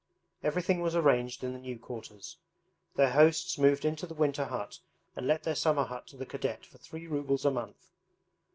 Everything 0.41 0.79
was 0.81 0.95
arranged 0.95 1.43
in 1.43 1.53
the 1.53 1.59
new 1.59 1.77
quarters. 1.77 2.37
Their 2.95 3.11
hosts 3.11 3.59
moved 3.59 3.85
into 3.85 4.07
the 4.07 4.15
winter 4.15 4.45
hut 4.45 4.79
and 5.15 5.27
let 5.27 5.43
their 5.43 5.53
summer 5.53 5.83
hut 5.83 6.07
to 6.07 6.17
the 6.17 6.25
cadet 6.25 6.65
for 6.65 6.79
three 6.79 7.05
rubles 7.05 7.45
a 7.45 7.51
month. 7.51 7.91